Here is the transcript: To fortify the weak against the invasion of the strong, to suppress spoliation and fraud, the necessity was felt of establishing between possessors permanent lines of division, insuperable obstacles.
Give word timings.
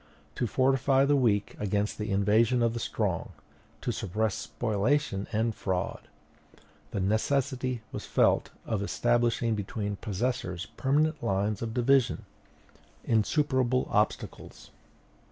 To 0.33 0.47
fortify 0.47 1.05
the 1.05 1.15
weak 1.15 1.55
against 1.59 1.99
the 1.99 2.09
invasion 2.09 2.63
of 2.63 2.73
the 2.73 2.79
strong, 2.79 3.33
to 3.81 3.91
suppress 3.91 4.33
spoliation 4.33 5.27
and 5.31 5.53
fraud, 5.53 6.07
the 6.89 6.99
necessity 6.99 7.83
was 7.91 8.07
felt 8.07 8.49
of 8.65 8.81
establishing 8.81 9.53
between 9.53 9.97
possessors 9.97 10.65
permanent 10.75 11.21
lines 11.21 11.61
of 11.61 11.75
division, 11.75 12.25
insuperable 13.03 13.87
obstacles. 13.91 14.71